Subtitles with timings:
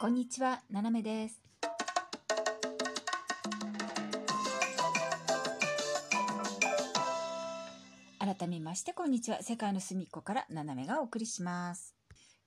[0.00, 1.42] こんにちは、ななめです。
[8.20, 9.42] 改めまして、こんにちは。
[9.42, 11.97] 世界の隅っこからななめがお送りします。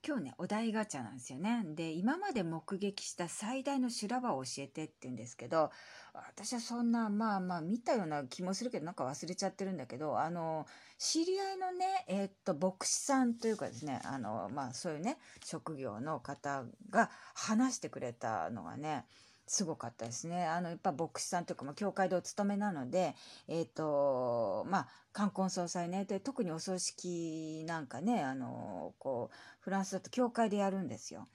[0.03, 1.63] 今日ね、お題ガチャなんですよね。
[1.75, 5.69] で、今まで目撃した最大の修羅場を教えてって言うんですけど、
[6.15, 10.65] 私はそんな、まあまあ見たような気もするけど、なんか忘れちゃってるんだけど、あの、
[10.97, 19.05] 知り合いのね、えーっと、牧師さんというかですね、あの、まあそういうね、職業の方が話してくれたのがね、
[19.47, 20.45] すごかったですね。
[20.45, 23.15] あの、やっぱ牧師さんというか、まあ、教会でお勤めなので、
[23.47, 26.05] えっ、と、まあ、冠婚葬祭ね。
[26.05, 31.27] で、特にお葬式なんかね、あの、こう、フランスだと教会でやるんですよ。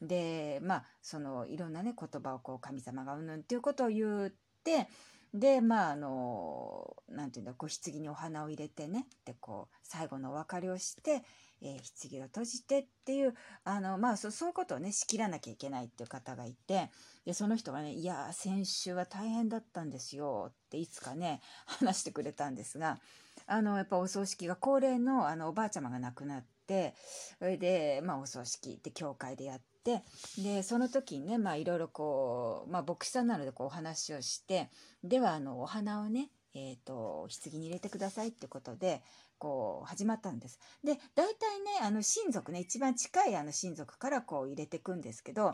[0.00, 4.30] で、まあ、その、いろんなね、言葉をこう、神様がうんぬんっていうことを言っ
[4.62, 4.88] て、
[5.34, 11.24] で、まあ、あの、なんていうんだ、こう、棺にお花を入れてね、で、こう、最後のお別れをして、
[11.60, 13.34] えー棺を閉じてっていう、
[13.64, 16.88] あの、まあ、そそういうことをね、仕切らなきゃいけないっていう方がいて、
[17.24, 23.00] で、その人がね、いや、先週は大変だったんですよっていつかね、話してくれたんですが、
[23.46, 26.94] あの、やっぱお葬式が恒例の、あの、おばあちゃまが亡くなって、
[27.38, 30.02] それで、まあ、お葬式って教会でやって、
[30.38, 34.70] で、その時にね、まあ、いろいろこう、まあ、牧師さんなのでこうお話をして、
[35.02, 39.02] では、あの、お花をね、えっ、と、棺に入れてくださいってことで、
[39.38, 40.58] こう、始まったんです。
[40.84, 45.52] で、大体ね、あの、親族ね、一番近いあの親族からこう入れてくんですけど、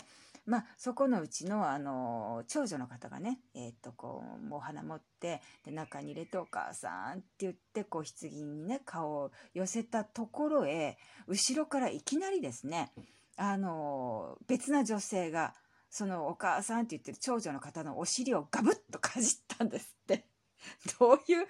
[0.51, 12.91] まあ、そこのうちの、あの、長女の方がね、えっ、と、こう、もうお花持って、で、中に入れてお母さんって言って、こう、棺にね、顔を寄せたところへ、後ろからいきなりですね、
[13.37, 15.55] あの、別な女性が、
[15.89, 20.27] そのお母さんって言ってる長女の方のお尻をガブッとかじったんですって。
[20.99, 21.47] どういう、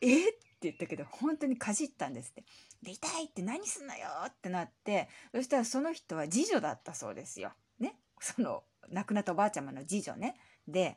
[0.00, 2.44] えって言ったけど、本当にかじったんですって。
[2.84, 7.52] で、痛いって何すんのよってなって、そしたらその人は次女だったそうですよ。
[8.20, 10.36] その、亡くなったおばあちゃまの次女ね。
[10.66, 10.96] で、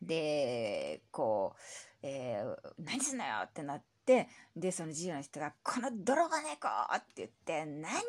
[0.00, 1.60] で、こう、
[2.02, 7.92] えー何すんのよってなって、で、その次女の人が、この泥棒猫って言って、何？
[7.92, 8.02] って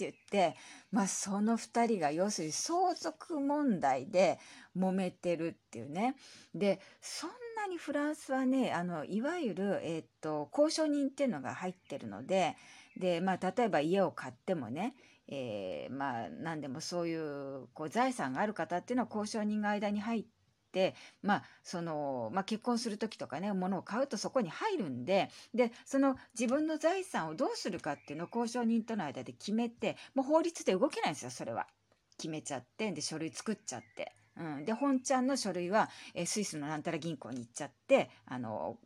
[0.00, 0.56] 言って、
[0.90, 4.38] まあ、その二人が要するに相続問題で
[4.76, 6.16] 揉めてるっていうね。
[6.54, 12.56] で、そんなにフランスはね、あの、いわゆる、えーっと、交渉人っていうのが入ってるので、
[12.98, 14.94] で、まあ、例えば家を買ってもね、
[15.28, 20.24] えーまあ、何でもそういう、こう、財産がある方っていうのは交渉人が間に入っ
[20.72, 31.66] て、まあ、その、まあ、結婚する時とかね、物を買うとそこに入るんで、で、その自分の財産をどうするかっていうのを交渉人との間で決めて、もう法律で動けないんですよ、それは。
[32.16, 34.14] 決めちゃって、で、書類作っちゃって。
[34.36, 34.64] うん。
[34.64, 38.78] で、本ちゃんの書類は、えースイスのなんたら銀行に行っちゃって、あの、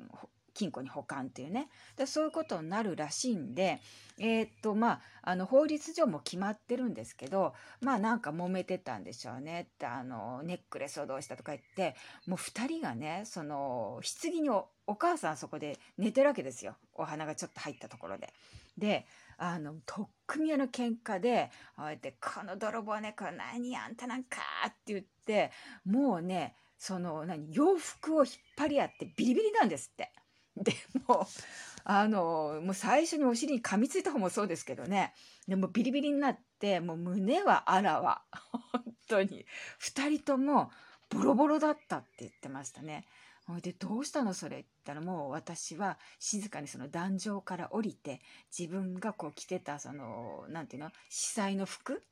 [0.54, 1.68] 金庫に保管っていうね。
[1.96, 3.80] でそういうことになるらしいんで、
[4.18, 11.96] えーっと、まあ、あの、法律上も決まってるんですけど、まあなんか揉めてたんでしょうねって、あの、ネックレスをどうしたとか言って、
[12.26, 16.76] もう二人がね、その、棺にお母さんそこで寝てるわけですよ。
[16.94, 18.32] お花がちょっと入ったところで。
[18.76, 19.06] で、
[19.38, 25.50] あの、とっくみ屋の喧嘩で、ああやって、この泥棒猫何あんたなんかって言って、
[25.84, 30.12] もうね、その、何、洋服を引っ張り合ってビリビリなんですって。
[30.56, 30.74] で
[31.06, 31.26] も、
[31.84, 35.14] あの、もう最初にお尻に噛みついた方もそうですけどね。
[35.48, 38.22] でもビリビリになって、もう胸はあらわ。
[38.72, 39.46] 本当に。
[39.78, 40.70] 二人とも
[41.08, 43.06] ボロボロだったって言ってましたね。
[43.60, 48.20] で、どうしたのそれって言ったらもう私は静かにその壇上から降りて、
[48.56, 52.02] 自分がこう着てたその、なんていうの、司祭の服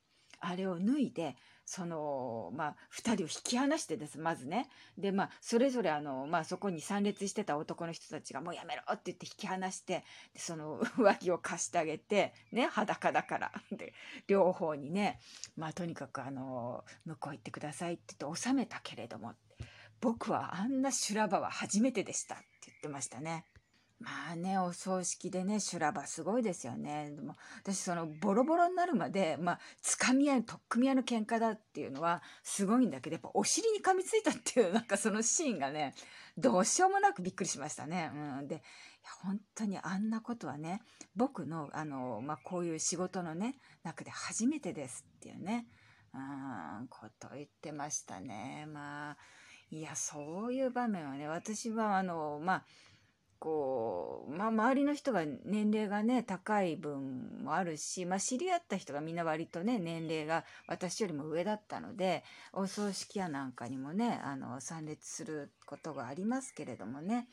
[0.41, 4.69] あれを脱いで、その、まあ、二人を引き離してです、まずね。
[4.99, 13.53] で、まあ、それぞれあの、まあ、そこに参列してた男の人たちが、もうやめろって言って引き離して、その 上着を貸してあげて、ね、裸だから。
[13.71, 13.93] で、
[14.27, 15.21] 両方にね、
[15.57, 19.35] まあ、とにかくあの、向こう行ってくださいって言って収めたけれども、
[20.01, 23.45] 僕はあんな修羅場は初めてでしたって言ってましたね。
[24.01, 27.13] まあね、お葬式でね、修羅場すごいですよね。
[27.15, 35.95] でも、私そのボロボロになるまで、まあ、つかみ合い、とっくみ合いの喧嘩だっていうのはすごいんだけど、やっぱお尻に噛みついたっていう、 なんかそのシーンがね、
[36.39, 38.11] どうしようもなくびっくりしましたね。
[38.15, 38.49] うん。
[38.49, 38.63] で、いや
[39.23, 40.81] 本当にあんなことはね、
[41.15, 45.67] 僕の、あの、まあ、こういう仕事のね、中で初めてですっていうね、
[46.15, 48.65] うん、こと言ってましたね。
[48.67, 49.17] まあ、
[49.71, 52.65] いや、そういう場面はね、私はあの、まあ、
[53.41, 62.23] こう、まあ、周りの人が年齢がね、高い分もあるし、まあ、知り合った人がみんな割とね、年齢が私よりも上だったので、
[62.53, 67.29] お葬式やなんかにもね、あの、参列することがありますけれどもね、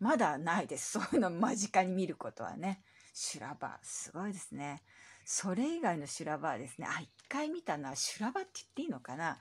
[0.00, 0.92] まだないです。
[0.92, 2.82] そういうの間近に見ることはね。
[3.14, 4.82] 修羅場、すごいですね。
[5.24, 9.38] それ以外の修羅場はですね、あ、一回見たのは修羅場って言っていいのかな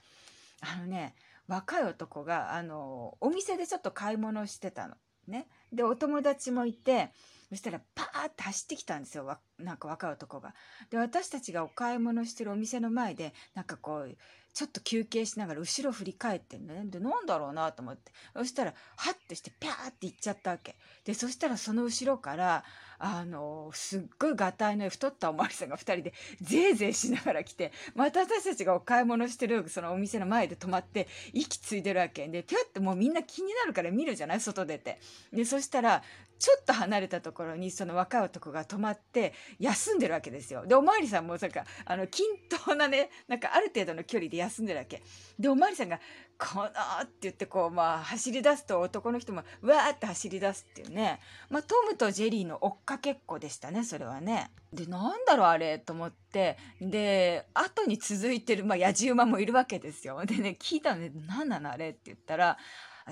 [0.61, 1.15] あのね、
[1.47, 4.95] 若い男が、あの、お店でちょっと買い物してたの。
[5.27, 5.47] ね。
[5.71, 7.09] で、お友達もいて、
[7.49, 9.37] そしたらパーって走ってきたんですよ。
[9.57, 10.53] なんか若い男が。
[10.89, 14.17] で、私たちがお買い物してるお店の前で、なんかこう、
[14.53, 16.81] ちょっと休憩しながら後ろ振り返ってんのね。
[16.85, 18.11] で、なんだろうなと思って。
[18.35, 20.75] そしたら、ハッてして、ピャーって行っちゃったわけ。
[21.05, 22.63] で、そしたらその後ろから、
[22.97, 32.27] あの、すっごいがたいの太ったおまわりさんが二人で、ぜいぜいしながら来て、また私たちがお買い物してる、そのお店の前で止まって、息ついてるわけ。
[32.27, 34.41] で、ぴょってもうみんな気になるから見るじゃない？
[34.41, 34.99] 外出て。
[35.31, 36.01] で、そしたら、
[36.39, 40.65] ちょっと離れたところにその若い男が止まって休んでるわけですよ。
[40.65, 42.25] で、おまわりさんもなんか、あの、均
[42.65, 45.01] 等なね、なんかある程度の距離で休んでるわけ。
[45.39, 45.99] で、おまわりさんが、
[46.37, 46.69] このっ
[47.05, 51.19] て言ってこう、まあ、走り出すと男の人も、わーって走り出すっていうね。
[51.49, 54.51] まあ、トムとジェリーの追っかけっこでしたね、それはね。
[54.71, 60.23] で、なんだろうあれと思って、で、後に続いてる、まあ、野じ馬もいるわけですよ。
[60.25, 62.57] でね、聞いたのね、何なのあれって言ったら、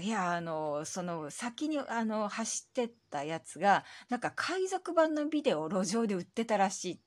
[0.01, 7.01] いや、あの、その先にあの走ってったやつが、なんか海賊版のビデオを路上で売ってたらしい。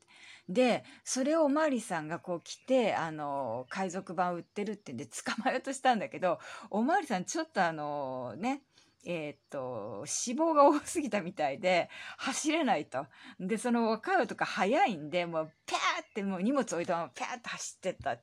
[0.48, 6.38] で、それをおまわりさんがこう来て、あの、海賊版売ってるってんで捕まえようとしたんだけど、
[6.70, 8.62] おまわりさんちょっとあの、ね、
[9.10, 11.88] えー、っと、脂肪が多すぎたみたいで、
[12.18, 13.06] 走れないと。
[13.40, 18.16] で、その若い男早いんで、もう、ピャーってもう荷物置いたまま、ピャーって走ってった。
[18.16, 18.22] で、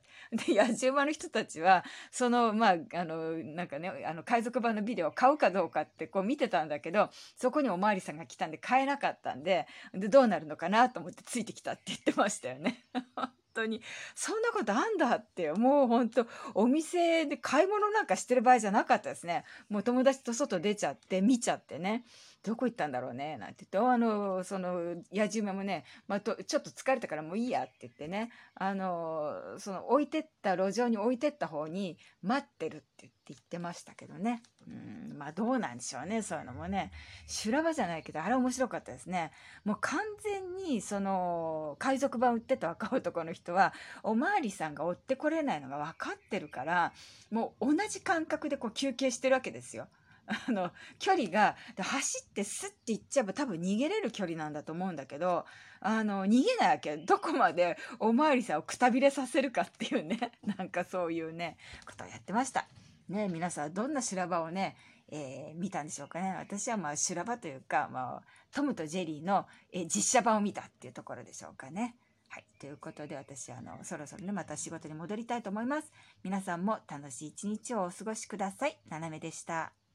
[0.54, 12.84] 野じ馬の人たちは、その、まあ、あの、なんかね、あの、海賊版のビデオを買うかどうかってこう見てたんだけど、そこにおまわりさんが来たんで買えなかったんで、で、どうなるのかなと思ってついてきたって言ってましたよね。
[13.56, 13.82] 当に。
[14.14, 19.44] そんなことあんだってもう本当お店で買い物なんかしてる場合じゃなかったですね。
[19.68, 22.04] もう友達と外出ちゃって見ちゃってね。
[22.42, 34.40] どこ行ったんだろうねなんて言ってあのそのやじ馬もね、まあ、とちょっと疲れたからもういいやって言ってねあのその置いてった路上に置いてった方に待ってるって言って言ってましたけどね。
[34.68, 36.92] うんまあどうなんでしょうねそういうのもね。
[37.26, 39.32] 修羅場じゃないけどあれ面白かったですね。
[39.64, 43.74] もう完全にその海賊版売ってた若男の人は
[44.04, 46.92] おまわりさんが追ってこれないのが分かってるから
[47.32, 49.88] もう同じ感覚でこう休憩してるわけですよ。
[50.26, 55.44] あの距離が走ってスッて行っちゃえば多分逃げれる距離なんだと思うんだけど
[55.80, 61.56] あの逃げないわけどこまでおまわりさんをくたびれさせるかっていうね なんかそういうね
[61.86, 62.66] ことをやってました。
[63.08, 64.76] ね皆さんどんな修羅場をね、
[65.08, 68.22] えー、見たんでしょうかね私はまあ修羅場というか、まあ、
[68.52, 71.96] トムとジェリーの、えー、実写版を見たっていうところでしょうかね。
[72.28, 72.44] はい。
[72.58, 75.92] ということで私、あの、そろそろね、また仕事に戻りたいと思います。
[76.22, 78.78] 皆さんも楽しい一日をお過ごしください。
[78.88, 79.85] ななめでした。